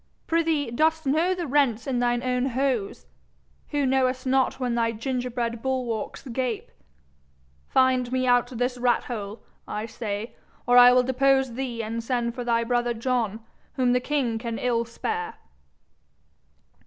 [0.25, 3.05] Prithee, dost know the rents in thine own hose,
[3.69, 6.71] who knowest not when thy gingerbread bulwarks gape?
[7.67, 10.35] Find me out this rat hole, I say,
[10.65, 13.41] or I will depose thee and send for thy brother John,
[13.73, 15.35] whom the king can ill spare.'